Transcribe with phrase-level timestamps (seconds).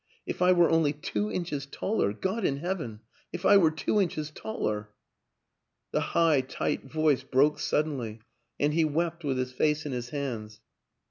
[0.25, 3.01] If I were only two inches taller God in Heaven,
[3.31, 4.89] if I were two inches taller!"
[5.91, 8.19] The high, tight voice broke suddenly
[8.59, 10.59] and he wept with his face in his hands.